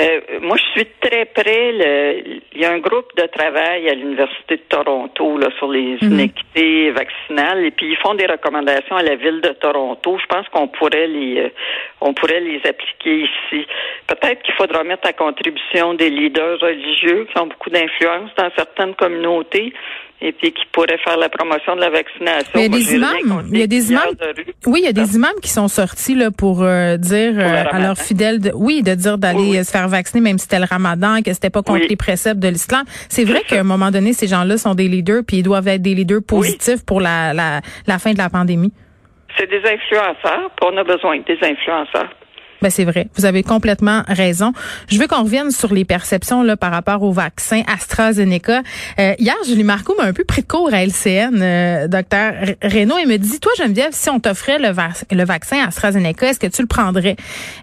Euh, 0.00 0.20
moi, 0.40 0.56
je 0.56 0.80
suis 0.80 0.86
très 1.00 1.24
près. 1.24 2.40
il 2.54 2.60
y 2.60 2.64
a 2.64 2.70
un 2.70 2.78
groupe 2.78 3.10
de 3.16 3.26
travail 3.26 3.88
à 3.88 3.94
l'Université 3.94 4.56
de 4.56 4.62
Toronto 4.68 5.38
là, 5.38 5.48
sur 5.58 5.68
les 5.68 5.98
mhm. 6.00 6.12
inéquités 6.12 6.90
vaccinales, 6.92 7.64
et 7.64 7.70
puis 7.72 7.90
ils 7.90 7.96
font 7.96 8.14
des 8.14 8.26
recommandations 8.26 8.96
à 8.96 9.02
la 9.02 9.16
ville 9.16 9.40
de 9.40 9.50
Toronto. 9.50 10.16
Je 10.20 10.26
pense 10.26 10.48
qu'on 10.50 10.68
pourrait 10.68 11.08
les, 11.08 11.40
euh, 11.40 11.48
on 12.00 12.14
pourrait 12.14 12.40
les 12.40 12.60
appliquer 12.64 13.22
ici. 13.22 13.66
Peut-être 14.06 14.42
qu'il 14.42 14.54
faudra 14.54 14.84
mettre 14.84 15.08
à 15.08 15.12
contribution 15.12 15.94
des 15.94 16.10
leaders 16.10 16.60
religieux 16.60 17.26
qui 17.32 17.40
ont 17.40 17.48
beaucoup 17.48 17.70
d'influence 17.70 18.30
dans 18.36 18.50
certaines 18.56 18.94
communautés 18.94 19.72
et 20.20 20.32
puis 20.32 20.52
qui 20.52 20.62
pourraient 20.72 20.98
faire 21.04 21.16
la 21.16 21.28
promotion 21.28 21.76
de 21.76 21.80
la 21.80 21.90
vaccination. 21.90 22.50
il 22.56 22.62
y 22.62 22.64
a 22.64 22.68
des 22.68 22.94
imams, 22.94 23.48
il 23.52 23.58
y 23.58 23.62
a 23.62 23.66
des 23.66 23.90
imams, 23.90 24.14
oui, 24.66 24.80
il 24.82 24.86
y 24.86 24.88
a 24.88 24.92
des 24.92 25.14
imams 25.14 25.38
qui 25.42 25.50
sont 25.50 25.68
sortis 25.68 26.14
là 26.14 26.30
pour 26.30 26.62
euh, 26.62 26.96
dire 26.96 27.34
euh, 27.36 27.64
à 27.70 27.78
leurs 27.78 27.98
fidèles, 27.98 28.40
de, 28.40 28.50
oui, 28.54 28.82
de 28.82 28.94
dire 28.94 29.18
d'aller 29.18 29.62
se 29.62 29.70
faire 29.70 29.88
vacciner 29.88 30.20
même 30.20 30.38
si 30.38 30.44
c'était 30.44 30.58
le 30.58 30.66
Ramadan, 30.68 31.22
que 31.22 31.32
c'était 31.32 31.50
pas 31.50 31.62
contre 31.62 31.86
les 31.88 31.96
préceptes 31.96 32.40
de 32.40 32.48
l'islam. 32.48 32.84
C'est 33.08 33.24
vrai 33.24 33.42
qu'à 33.46 33.60
un 33.60 33.64
moment 33.64 33.90
donné, 33.90 34.12
ces 34.12 34.26
gens-là 34.26 34.58
sont 34.58 34.74
des 34.74 34.88
leaders, 34.88 35.22
puis 35.26 35.38
ils 35.38 35.42
doivent 35.42 35.68
être 35.68 35.82
des 35.82 35.94
leaders 35.94 36.22
positifs 36.26 36.84
pour 36.84 37.00
la, 37.00 37.32
la, 37.32 37.60
la 37.86 37.98
fin 37.98 38.12
de 38.12 38.18
la 38.18 38.28
pandémie. 38.28 38.72
C'est 39.36 39.48
des 39.48 39.58
influenceurs, 39.58 40.50
puis 40.56 40.68
on 40.72 40.76
a 40.76 40.84
besoin 40.84 41.18
des 41.20 41.38
influenceurs. 41.42 42.08
Ben 42.60 42.70
c'est 42.70 42.84
vrai, 42.84 43.08
vous 43.16 43.24
avez 43.24 43.44
complètement 43.44 44.02
raison. 44.08 44.52
Je 44.88 44.98
veux 44.98 45.06
qu'on 45.06 45.22
revienne 45.22 45.52
sur 45.52 45.72
les 45.72 45.84
perceptions 45.84 46.42
là 46.42 46.56
par 46.56 46.72
rapport 46.72 47.02
au 47.04 47.12
vaccin 47.12 47.62
AstraZeneca. 47.72 48.62
Euh, 48.98 49.14
hier, 49.18 49.36
Julie 49.46 49.62
Marco 49.62 49.94
m'a 49.96 50.04
un 50.04 50.12
peu 50.12 50.24
pris 50.24 50.42
de 50.42 50.48
cours 50.48 50.72
à 50.72 50.84
LCN, 50.84 51.40
euh, 51.40 51.86
docteur 51.86 52.34
Renaud, 52.62 52.98
et 52.98 53.06
me 53.06 53.16
dit 53.16 53.38
toi 53.38 53.52
Geneviève, 53.58 53.90
si 53.92 54.10
on 54.10 54.18
t'offrait 54.18 54.58
le, 54.58 55.24
vaccin 55.24 55.64
AstraZeneca, 55.68 56.30
est-ce 56.30 56.40
que 56.40 56.48
tu 56.48 56.62
le 56.62 56.66
prendrais? 56.66 57.16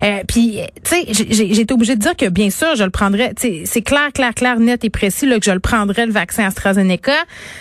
Euh, 0.04 0.22
Puis 0.28 0.60
tu 0.84 0.96
sais, 0.96 1.06
j'ai 1.30 1.60
été 1.60 1.74
obligée 1.74 1.96
de 1.96 2.02
dire 2.02 2.16
que 2.16 2.30
bien 2.30 2.50
sûr, 2.50 2.76
je 2.76 2.84
le 2.84 2.90
prendrais. 2.90 3.34
C'est 3.38 3.82
clair, 3.82 4.14
clair, 4.14 4.34
clair, 4.34 4.60
net 4.60 4.86
et 4.86 4.90
précis 4.90 5.26
là 5.26 5.40
que 5.40 5.46
je 5.46 5.52
le 5.52 5.60
prendrais 5.60 6.06
le 6.06 6.14
vaccin 6.14 6.46
AstraZeneca. 6.46 7.16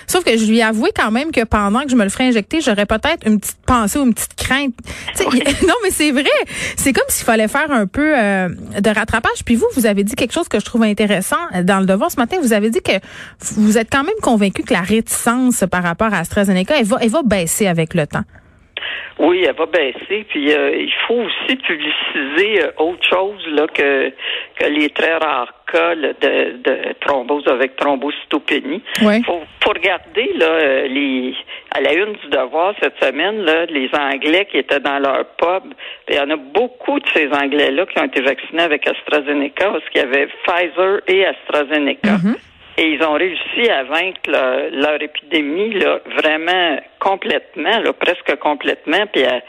Sauf 0.07 0.23
que 0.23 0.37
je 0.39 0.45
lui 0.45 0.59
ai 0.59 0.63
avoué 0.63 0.91
quand 0.95 1.11
même 1.11 1.33
que 1.33 1.45
pendant 1.45 1.83
que 1.83 1.91
je 1.91 1.97
me 1.97 2.05
le 2.05 2.11
ferais 2.11 2.29
injecter, 2.29 2.61
j'aurais 2.61 2.87
peut-être 2.87 3.27
une 3.27 3.41
petite 3.41 3.59
pensée 3.67 3.99
ou 3.99 4.05
une 4.05 4.15
petite 4.15 4.35
crainte. 4.37 4.75
non, 5.67 5.75
mais 5.83 5.91
c'est 5.91 6.13
vrai. 6.13 6.25
C'est 6.77 6.93
comme 6.93 7.05
si 7.09 7.24
il 7.25 7.27
fallait 7.27 7.49
faire 7.49 7.71
un 7.71 7.87
peu 7.87 8.13
euh, 8.19 8.51
de 8.51 8.91
rattrapage. 8.91 9.45
Puis 9.47 9.55
vous, 9.55 9.67
vous 9.75 9.87
avez 9.87 10.05
dit 10.05 10.15
quelque 10.15 10.33
chose 10.33 10.47
que 10.47 10.61
je 10.61 10.65
trouve 10.65 10.83
intéressant 10.83 11.39
dans 11.63 11.81
le 11.81 11.87
devoir 11.87 12.11
ce 12.11 12.17
matin. 12.17 12.37
Vous 12.43 12.53
avez 12.53 12.69
dit 12.69 12.83
que 12.83 12.93
vous 13.57 13.79
êtes 13.79 13.89
quand 13.91 14.05
même 14.05 14.15
convaincu 14.21 14.63
que 14.63 14.75
la 14.75 14.83
réticence 14.83 15.65
par 15.71 15.83
rapport 15.83 16.13
à 16.13 16.19
AstraZeneca, 16.19 16.75
elle 16.79 16.85
va, 16.85 16.99
elle 17.01 17.09
va 17.09 17.23
baisser 17.23 17.67
avec 17.67 17.95
le 17.95 18.07
temps. 18.07 18.25
Oui, 19.19 19.45
elle 19.47 19.55
va 19.55 19.67
baisser. 19.67 20.25
Puis 20.29 20.53
euh, 20.53 20.77
il 20.77 20.93
faut 21.07 21.15
aussi 21.15 21.57
publiciser 21.57 22.65
euh, 22.65 22.73
autre 22.79 23.09
chose 23.09 23.47
là 23.49 23.67
que 23.69 24.11
que 24.57 24.67
les 24.67 24.91
très 24.91 25.17
rares 25.17 25.53
cas 25.71 25.95
de, 25.95 26.13
de 26.63 26.93
thrombose 27.01 27.47
avec 27.47 27.77
thrombocytopénie. 27.77 28.83
Il 29.01 29.25
faut, 29.25 29.43
faut, 29.63 29.71
regarder 29.71 30.33
là 30.35 30.47
euh, 30.47 30.89
les 30.89 31.35
à 31.71 31.81
la 31.81 31.93
une 31.95 32.13
du 32.15 32.29
devoir 32.29 32.75
cette 32.81 33.03
semaine 33.03 33.45
là 33.45 33.67
les 33.67 33.89
Anglais 33.95 34.47
qui 34.51 34.59
étaient 34.59 34.81
dans 34.81 34.99
leur 34.99 35.25
pub. 35.37 35.73
Il 36.09 36.17
y 36.17 36.21
en 36.21 36.31
a 36.31 36.37
beaucoup 36.37 36.99
de 36.99 37.09
ces 37.15 37.29
Anglais 37.33 37.71
là 37.71 37.87
qui 37.87 37.99
ont 37.99 38.05
été 38.05 38.21
vaccinés 38.21 38.63
avec 38.63 38.87
AstraZeneca 38.87 39.71
parce 39.71 39.89
qu'il 39.91 40.01
y 40.01 40.05
avait 40.05 40.29
Pfizer 40.45 41.01
et 41.07 41.25
AstraZeneca. 41.27 42.17
Mm-hmm. 42.17 42.37
Et 42.77 42.95
ils 42.95 43.03
ont 43.05 43.13
réussi 43.13 43.71
à 43.71 43.85
vaincre 43.85 44.21
leur 44.27 45.01
épidémie 45.01 45.75
là, 45.75 46.01
vraiment 46.17 46.77
complètement, 46.99 47.79
là, 47.81 47.93
presque 47.93 48.37
complètement, 48.41 49.07
puis 49.13 49.25
à, 49.25 49.41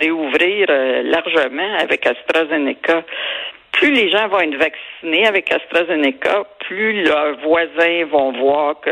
réouvrir 0.00 0.66
euh, 0.70 1.02
largement 1.02 1.74
avec 1.80 2.06
AstraZeneca. 2.06 3.02
Plus 3.72 3.90
les 3.90 4.10
gens 4.10 4.28
vont 4.28 4.40
être 4.40 4.56
vaccinés 4.56 5.26
avec 5.26 5.52
AstraZeneca, 5.52 6.44
plus 6.60 7.04
leurs 7.04 7.36
voisins 7.40 8.04
vont 8.10 8.32
voir 8.32 8.80
que 8.80 8.90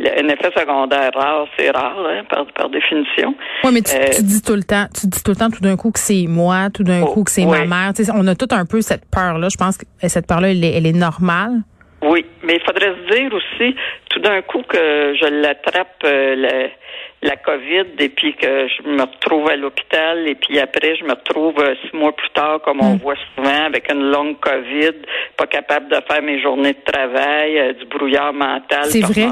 un 0.00 0.28
effet 0.28 0.50
secondaire 0.56 1.10
rare, 1.14 1.46
c'est 1.58 1.70
rare, 1.70 2.06
hein, 2.06 2.24
par, 2.28 2.46
par 2.52 2.70
définition. 2.70 3.34
Oui, 3.64 3.70
mais 3.72 3.82
tu, 3.82 3.94
euh, 3.94 4.04
tu, 4.14 4.22
dis 4.22 4.42
tout 4.42 4.54
le 4.54 4.62
temps, 4.62 4.86
tu 4.98 5.06
dis 5.06 5.22
tout 5.22 5.32
le 5.32 5.36
temps 5.36 5.50
tout 5.50 5.60
d'un 5.60 5.76
coup 5.76 5.90
que 5.90 5.98
c'est 5.98 6.26
moi, 6.26 6.68
tout 6.72 6.84
d'un 6.84 7.02
oh, 7.02 7.12
coup 7.12 7.24
que 7.24 7.30
c'est 7.30 7.44
ma 7.44 7.64
mère. 7.64 7.92
on 8.14 8.26
a 8.26 8.34
tout 8.34 8.48
un 8.50 8.64
peu 8.64 8.80
cette 8.80 9.04
peur-là. 9.10 9.48
Je 9.50 9.56
pense 9.56 9.76
que 9.76 9.84
cette 10.08 10.26
peur-là, 10.26 10.50
elle, 10.50 10.64
elle 10.64 10.86
est 10.86 10.96
normale. 10.96 11.62
Oui, 12.02 12.24
mais 12.42 12.54
il 12.54 12.60
faudrait 12.60 12.94
se 12.94 13.14
dire 13.14 13.32
aussi, 13.32 13.76
tout 14.08 14.20
d'un 14.20 14.40
coup 14.42 14.62
que 14.62 15.14
je 15.20 15.26
l'attrape 15.26 16.02
euh, 16.04 16.34
la, 16.34 16.68
la, 17.28 17.36
COVID 17.36 17.92
et 17.98 18.08
puis 18.08 18.34
que 18.34 18.66
je 18.68 18.88
me 18.88 19.02
retrouve 19.02 19.50
à 19.50 19.56
l'hôpital 19.56 20.26
et 20.26 20.34
puis 20.34 20.58
après 20.58 20.96
je 20.96 21.04
me 21.04 21.10
retrouve 21.10 21.58
euh, 21.58 21.74
six 21.82 21.94
mois 21.94 22.16
plus 22.16 22.30
tard, 22.30 22.62
comme 22.64 22.80
on 22.80 22.94
mm. 22.94 22.98
voit 22.98 23.16
souvent, 23.36 23.66
avec 23.66 23.92
une 23.92 24.10
longue 24.10 24.40
COVID, 24.40 24.96
pas 25.36 25.46
capable 25.46 25.90
de 25.90 25.96
faire 26.10 26.22
mes 26.22 26.40
journées 26.40 26.72
de 26.72 26.90
travail, 26.90 27.58
euh, 27.58 27.72
du 27.74 27.84
brouillard 27.84 28.32
mental. 28.32 28.86
C'est 28.86 29.00
vrai. 29.00 29.28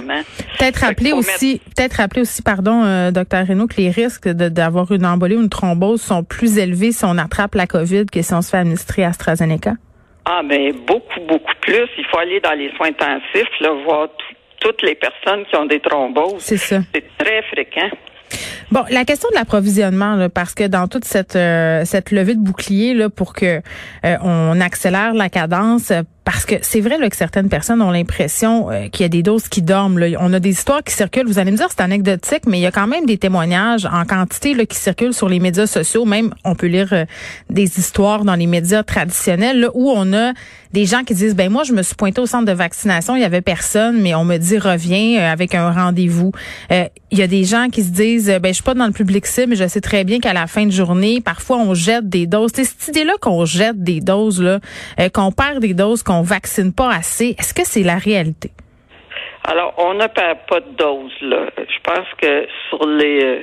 Peut-être 0.59 0.81
rappeler 0.85 1.13
aussi, 1.13 1.63
peut-être 1.75 1.95
rappeler 1.95 2.21
aussi, 2.21 2.43
pardon, 2.43 3.11
docteur 3.13 3.47
Renaud, 3.47 3.67
que 3.67 3.81
les 3.81 3.91
risques 3.91 4.29
d'avoir 4.29 4.93
une 4.93 5.07
embolie 5.07 5.37
ou 5.37 5.41
une 5.41 5.49
thrombose 5.49 6.03
sont 6.03 6.23
plus 6.23 6.59
élevés 6.59 6.93
si 6.93 7.05
on 7.07 7.17
attrape 7.17 7.55
la 7.55 7.67
COVID 7.67 8.07
que 8.07 8.21
si 8.21 8.35
on 8.35 8.43
se 8.43 8.51
fait 8.51 8.59
administrer 8.59 9.05
AstraZeneca? 9.05 9.73
Ah, 10.31 10.43
mais 10.45 10.73
beaucoup, 10.73 11.21
beaucoup 11.27 11.55
plus. 11.63 11.89
Il 11.97 12.05
faut 12.11 12.19
aller 12.19 12.39
dans 12.41 12.53
les 12.53 12.71
soins 12.77 12.89
intensifs, 12.89 13.49
là, 13.61 13.73
voir 13.85 14.09
toutes 14.61 14.83
les 14.83 14.95
personnes 14.95 15.47
qui 15.47 15.57
ont 15.57 15.65
des 15.65 15.81
thromboses. 15.81 16.43
C'est 16.43 16.59
ça. 16.59 16.81
C'est 16.95 17.05
très 17.17 17.43
fréquent. 17.43 17.89
Bon, 18.71 18.85
la 18.91 19.07
question 19.07 19.31
de 19.31 19.37
l'approvisionnement, 19.37 20.29
parce 20.29 20.53
que 20.53 20.67
dans 20.67 20.87
toute 20.87 21.07
cette 21.07 21.37
euh, 21.37 21.87
cette 21.87 22.11
levée 22.11 22.35
de 22.35 22.41
bouclier 22.41 22.93
là, 22.93 23.09
pour 23.09 23.33
que 23.33 23.63
euh, 24.05 24.17
on 24.23 24.61
accélère 24.61 25.15
la 25.15 25.31
cadence, 25.31 25.93
parce 26.31 26.45
que 26.45 26.57
c'est 26.61 26.81
vrai 26.81 26.99
là, 26.99 27.09
que 27.09 27.17
certaines 27.17 27.49
personnes 27.49 27.81
ont 27.81 27.91
l'impression 27.91 28.71
euh, 28.71 28.89
qu'il 28.89 29.01
y 29.01 29.07
a 29.07 29.09
des 29.09 29.23
doses 29.23 29.49
qui 29.49 29.63
dorment. 29.63 29.99
Là. 29.99 30.09
On 30.21 30.31
a 30.35 30.41
des 30.41 30.51
histoires 30.51 30.85
qui 30.85 30.93
circulent. 30.93 31.27
Vous 31.27 31.39
allez 31.39 31.53
me 31.53 31.57
dire 31.57 31.69
c'est 31.71 31.81
anecdotique, 31.81 32.43
mais 32.47 32.59
il 32.59 32.61
y 32.61 32.67
a 32.67 32.71
quand 32.71 32.87
même 32.87 33.07
des 33.07 33.17
témoignages 33.17 33.87
en 33.87 34.05
quantité 34.05 34.53
là, 34.53 34.67
qui 34.67 34.77
circulent 34.77 35.15
sur 35.15 35.31
les 35.31 35.41
médias 35.41 35.67
sociaux. 35.67 36.05
Même 36.05 36.35
on 36.45 36.55
peut 36.55 36.67
lire 36.67 36.93
euh, 36.93 37.07
des 37.49 37.79
histoires 37.79 38.27
dans 38.27 38.35
les 38.35 38.47
médias 38.47 38.83
traditionnels 38.83 39.61
là, 39.61 39.71
où 39.73 39.91
on 39.91 40.13
a 40.13 40.35
des 40.75 40.85
gens 40.85 41.03
qui 41.03 41.15
disent 41.15 41.35
ben 41.35 41.51
moi 41.51 41.65
je 41.65 41.73
me 41.73 41.81
suis 41.81 41.95
pointé 41.95 42.21
au 42.21 42.27
centre 42.27 42.45
de 42.45 42.53
vaccination, 42.53 43.17
il 43.17 43.23
y 43.23 43.25
avait 43.25 43.41
personne, 43.41 43.99
mais 43.99 44.15
on 44.15 44.27
me 44.27 44.37
dit 44.37 44.59
reviens 44.59 45.19
euh, 45.19 45.33
avec 45.33 45.55
un 45.55 45.71
rendez-vous. 45.73 46.33
Il 47.11 47.19
y 47.19 47.23
a 47.23 47.27
des 47.27 47.45
gens 47.45 47.69
qui 47.73 47.83
se 47.83 47.89
disent 47.89 48.27
ben 48.27 48.49
je 48.49 48.57
suis 48.57 48.63
pas 48.63 48.75
dans 48.75 48.87
le 48.87 48.93
public 48.93 49.25
cible, 49.27 49.47
mais 49.49 49.57
je 49.57 49.67
sais 49.67 49.81
très 49.81 50.05
bien 50.05 50.21
qu'à 50.21 50.35
la 50.35 50.47
fin 50.47 50.67
de 50.67 50.71
journée, 50.71 51.23
parfois 51.23 51.57
on 51.57 51.73
jette 51.73 52.07
des 52.07 52.27
doses. 52.27 52.51
C'est 52.55 52.65
cette 52.65 52.89
idée 52.89 53.05
là 53.05 53.15
qu'on 53.19 53.47
jette 53.47 53.83
des 53.83 54.01
doses 54.01 54.43
là, 54.43 54.61
qu'on 55.15 55.33
perd 55.33 55.61
des 55.61 55.73
doses, 55.73 56.03
qu'on 56.03 56.18
on 56.19 56.23
vaccine 56.23 56.73
pas 56.73 56.91
assez. 56.91 57.37
Est-ce 57.39 57.55
que 57.55 57.65
c'est 57.65 57.83
la 57.83 57.97
réalité? 57.97 58.51
Alors, 59.45 59.75
on 59.79 59.95
n'a 59.95 60.09
pas, 60.09 60.35
de 60.35 60.77
doses, 60.77 61.13
là. 61.23 61.47
Je 61.57 61.81
pense 61.83 62.07
que 62.21 62.47
sur 62.69 62.87
les, 62.87 63.25
euh, 63.25 63.41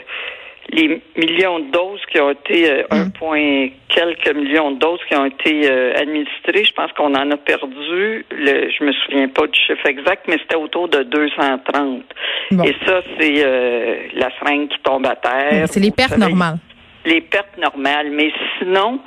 les 0.70 1.02
millions 1.16 1.60
de 1.60 1.72
doses 1.72 2.02
qui 2.12 2.20
ont 2.20 2.30
été, 2.30 2.70
euh, 2.70 2.84
un 2.92 3.04
hum. 3.04 3.12
point 3.12 3.70
quelques 3.90 4.36
millions 4.36 4.72
de 4.72 4.80
doses 4.80 5.00
qui 5.08 5.16
ont 5.16 5.26
été 5.26 5.68
euh, 5.68 5.94
administrées, 5.96 6.64
je 6.64 6.74
pense 6.74 6.92
qu'on 6.92 7.16
en 7.16 7.32
a 7.32 7.38
perdu, 7.38 8.26
le, 8.30 8.70
je 8.70 8.84
me 8.84 8.92
souviens 8.92 9.30
pas 9.30 9.48
du 9.48 9.60
chiffre 9.60 9.86
exact, 9.88 10.26
mais 10.28 10.38
c'était 10.44 10.58
autour 10.58 10.90
de 10.90 11.02
230. 11.04 12.04
Et 12.52 12.76
ça, 12.86 13.02
c'est 13.18 14.12
la 14.14 14.30
seringue 14.38 14.68
qui 14.68 14.80
tombe 14.84 15.08
à 15.08 15.16
terre. 15.16 15.68
C'est 15.68 15.80
les 15.80 15.92
pertes 15.92 16.18
normales. 16.18 16.58
Les 17.06 17.22
pertes 17.22 17.58
normales. 17.58 18.12
Mais 18.12 18.32
sinon, 18.60 19.00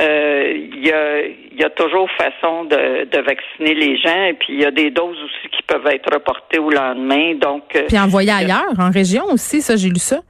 il 0.00 0.84
y, 0.84 0.92
a, 0.92 1.26
y, 1.56 1.64
a, 1.64 1.70
toujours 1.70 2.08
façon 2.12 2.64
de, 2.64 3.04
de, 3.04 3.18
vacciner 3.20 3.74
les 3.74 3.96
gens 3.96 4.24
et 4.24 4.32
puis 4.32 4.54
il 4.54 4.60
y 4.60 4.64
a 4.64 4.72
des 4.72 4.90
doses 4.90 5.16
aussi 5.22 5.48
qui 5.56 5.62
peuvent 5.62 5.86
être 5.86 6.12
reportées 6.12 6.58
au 6.58 6.70
lendemain. 6.70 7.34
Donc 7.34 7.76
euh, 7.76 7.84
puis 7.86 7.98
envoyées 7.98 8.32
ailleurs, 8.32 8.74
en 8.78 8.90
région 8.90 9.24
aussi, 9.30 9.62
ça 9.62 9.76
j'ai 9.76 9.88
lu 9.88 10.00
ça. 10.00 10.20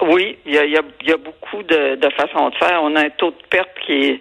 Oui, 0.00 0.38
il 0.46 0.54
y 0.54 0.58
a, 0.58 0.64
y, 0.64 0.76
a, 0.76 0.82
y 1.06 1.12
a, 1.12 1.18
beaucoup 1.18 1.62
de, 1.62 1.96
de 1.96 2.08
façons 2.14 2.48
de 2.48 2.54
faire. 2.54 2.80
On 2.82 2.96
a 2.96 3.00
un 3.00 3.10
taux 3.10 3.30
de 3.30 3.46
perte 3.50 3.68
qui 3.84 3.92
est 3.92 4.20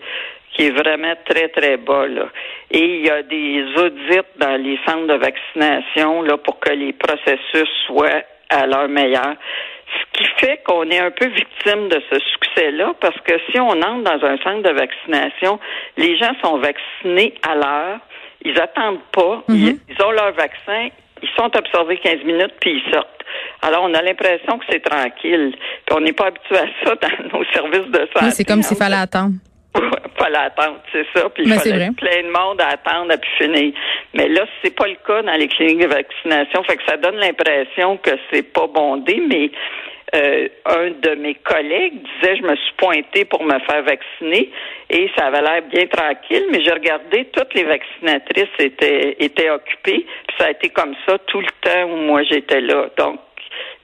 qui 0.60 0.66
est 0.66 0.72
vraiment 0.72 1.14
très, 1.26 1.48
très 1.50 1.78
bas. 1.78 2.08
Là. 2.08 2.26
Et 2.72 3.00
il 3.00 3.06
y 3.06 3.10
a 3.10 3.24
des 3.24 3.64
audits 3.78 4.28
dans 4.40 4.62
les 4.62 4.78
centres 4.86 5.08
de 5.08 5.14
vaccination 5.14 6.22
là, 6.24 6.38
pour 6.38 6.60
que 6.60 6.72
les 6.72 6.92
processus 6.94 7.70
soient 7.88 8.24
à 8.50 8.66
leur 8.66 8.90
meilleur. 8.90 9.36
Ce 9.92 10.20
qui 10.20 10.30
fait 10.38 10.62
qu'on 10.66 10.90
est 10.90 11.00
un 11.00 11.12
peu 11.12 11.28
victime 11.28 11.90
de 11.90 12.02
ce 12.12 12.20
succès-là, 12.20 12.94
parce 13.00 13.20
que 13.22 13.34
si 13.52 13.60
on 13.60 13.70
entre 13.70 14.04
dans 14.04 14.26
un 14.26 14.38
centre 14.38 14.64
de 14.64 14.74
vaccination, 14.74 15.60
les 15.98 16.18
gens 16.18 16.34
sont 16.44 16.58
vaccinés 16.58 17.34
à 17.48 17.56
l'heure, 17.56 18.00
ils 18.44 18.60
attendent 18.60 19.04
pas, 19.12 19.44
mhm. 19.48 19.80
ils, 19.90 20.04
ont 20.04 20.12
leur 20.12 20.32
vaccin, 20.34 20.90
ils 21.22 21.30
sont 21.38 21.52
observés 21.58 21.98
15 21.98 22.24
minutes, 22.24 22.54
puis 22.62 22.82
ils 22.86 22.94
sortent. 22.94 23.08
Alors, 23.62 23.84
on 23.84 23.94
a 23.94 24.02
l'impression 24.02 24.58
que 24.58 24.66
c'est 24.70 24.80
tranquille. 24.80 25.54
Puis 25.86 25.96
on 25.96 26.00
n'est 26.00 26.14
pas 26.14 26.28
habitué 26.28 26.58
à 26.58 26.66
ça 26.84 26.96
dans 27.02 27.38
nos 27.40 27.46
services 27.54 27.92
de 27.92 28.08
santé. 28.14 28.32
c'est 28.32 28.46
comme 28.46 28.62
s'il 28.62 28.78
fallait 28.78 28.96
attendre. 28.96 29.34
Fallait 30.18 30.38
attendre, 30.38 30.80
c'est 30.92 31.06
ça. 31.16 31.30
Puis 31.30 31.44
il 31.46 31.54
fallait 31.54 31.92
plein 31.92 32.24
de 32.24 32.32
monde 32.32 32.62
à 32.62 32.70
attendre 32.70 33.12
à 33.12 33.18
pu 33.18 33.30
finir. 33.38 33.74
Mais 34.14 34.28
là, 34.28 34.46
c'est 34.64 34.76
pas 34.76 34.88
le 34.88 34.98
cas 35.06 35.22
dans 35.22 35.36
les 35.36 35.48
cliniques 35.48 35.82
de 35.82 35.88
vaccination. 35.88 36.64
Fait 36.64 36.78
que 36.78 36.84
ça 36.88 36.98
donne 36.98 37.18
l'impression 37.18 37.98
que 37.98 38.12
c'est 38.32 38.54
pas 38.54 38.68
bondé, 38.68 39.22
mais 39.28 39.52
euh, 40.16 40.48
un 40.66 40.90
de 40.90 41.16
mes 41.16 41.36
collègues 41.36 42.02
disait 42.02 42.38
je 42.38 42.42
me 42.42 42.56
suis 42.56 42.74
pointé 42.78 43.26
pour 43.26 43.44
me 43.44 43.60
faire 43.60 43.84
vacciner 43.84 44.50
et 44.90 45.08
ça 45.16 45.28
avait 45.28 45.42
l'air 45.42 45.62
bien 45.72 45.86
tranquille, 45.86 46.46
mais 46.52 46.64
j'ai 46.64 46.72
regardé 46.72 47.26
toutes 47.26 47.54
les 47.54 47.64
vaccinatrices 47.64 48.48
étaient 48.58 49.18
étaient 49.20 49.52
occupées, 49.52 50.06
puis 50.28 50.38
ça 50.40 50.46
a 50.46 50.52
été 50.52 50.70
comme 50.70 50.96
ça 51.08 51.20
tout 51.28 51.42
le 51.42 51.52
temps 51.62 51.92
où 51.92 51.98
moi 51.98 52.24
j'étais 52.24 52.62
là. 52.62 52.90
Donc 52.98 53.20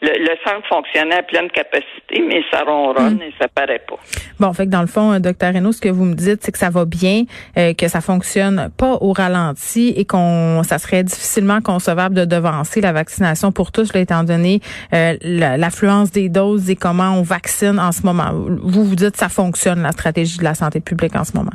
le, 0.02 0.36
centre 0.46 0.68
fonctionnait 0.68 1.16
à 1.16 1.24
pleine 1.24 1.50
capacité, 1.50 2.22
mais 2.28 2.42
ça 2.52 2.64
ronronne 2.64 3.16
hmm. 3.16 3.22
et 3.22 3.34
ça 3.40 3.48
paraît 3.48 3.82
pas. 3.88 3.96
Bon, 4.40 4.52
fait 4.54 4.66
que 4.66 4.72
dans 4.72 4.82
le 4.82 4.88
fond, 4.88 5.14
euh, 5.14 5.20
docteur 5.20 5.54
Renaud, 5.54 5.72
ce 5.72 5.82
que 5.82 5.90
vous 5.90 6.06
me 6.06 6.16
dites, 6.16 6.44
c'est 6.44 6.52
que 6.52 6.58
ça 6.58 6.70
va 6.70 6.86
bien, 6.86 7.24
euh, 7.58 7.74
que 7.74 7.88
ça 7.88 8.02
fonctionne 8.02 8.70
pas 8.78 8.98
au 9.02 9.14
ralenti 9.14 9.94
et 9.96 10.06
qu'on, 10.06 10.62
ça 10.64 10.78
serait 10.78 11.04
difficilement 11.04 11.62
concevable 11.62 12.16
de 12.16 12.26
devancer 12.26 12.82
la 12.82 12.92
vaccination 12.92 13.52
pour 13.52 13.72
tous, 13.72 13.94
là, 13.94 14.02
étant 14.02 14.24
donné 14.24 14.60
euh, 14.94 15.16
l'affluence 15.22 16.12
des 16.12 16.30
doses 16.30 16.70
et 16.70 16.76
comment 16.76 17.12
on 17.18 17.22
vaccine 17.22 17.80
en 17.80 17.92
ce 17.92 18.04
moment. 18.04 18.32
Vous 18.34 18.84
vous 18.84 18.96
dites 18.96 19.16
ça 19.16 19.30
fonctionne 19.30 19.82
la 19.82 19.92
stratégie 19.92 20.38
de 20.38 20.44
la 20.44 20.56
santé 20.56 20.80
publique 20.80 21.16
en 21.16 21.24
ce 21.24 21.34
moment. 21.36 21.52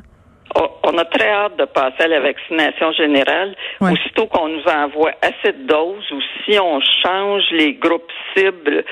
On 0.56 0.98
a 0.98 1.04
très 1.04 1.28
hâte 1.28 1.56
de 1.58 1.64
passer 1.64 2.02
à 2.02 2.08
la 2.08 2.20
vaccination 2.20 2.92
générale. 2.92 3.54
Aussitôt 3.80 4.26
qu'on 4.26 4.48
nous 4.48 4.64
envoie 4.64 5.12
assez 5.22 5.52
de 5.52 5.66
doses 5.66 6.10
ou 6.10 6.20
si 6.44 6.58
on 6.58 6.80
change 7.02 7.44
les 7.52 7.74
groupes 7.74 8.10
cibles 8.34 8.84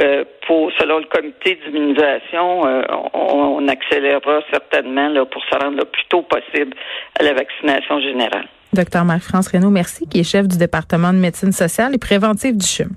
euh, 0.00 0.24
pour 0.46 0.72
selon 0.78 0.98
le 0.98 1.04
comité 1.04 1.58
d'immunisation, 1.64 2.66
euh, 2.66 2.82
on, 3.12 3.68
accélérera 3.68 4.40
certainement 4.50 5.08
là, 5.08 5.24
pour 5.24 5.42
se 5.44 5.56
rendre 5.56 5.78
le 5.78 5.84
plus 5.84 6.02
tôt 6.08 6.22
possible 6.22 6.74
à 7.18 7.22
la 7.22 7.32
vaccination 7.32 8.00
générale. 8.00 8.46
Docteur 8.72 9.04
Marc-France 9.04 9.48
Renaud, 9.48 9.70
merci, 9.70 10.06
qui 10.08 10.18
est 10.18 10.24
chef 10.24 10.48
du 10.48 10.58
département 10.58 11.12
de 11.12 11.18
médecine 11.18 11.52
sociale 11.52 11.94
et 11.94 11.98
préventive 11.98 12.56
du 12.56 12.66
CHUM. 12.66 12.90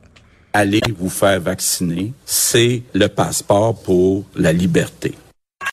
Allez 0.54 0.82
vous 0.98 1.10
faire 1.10 1.40
vacciner, 1.40 2.14
c'est 2.26 2.82
le 2.96 3.08
passeport 3.08 3.76
pour 3.86 4.24
la 4.36 4.52
liberté. 4.52 5.12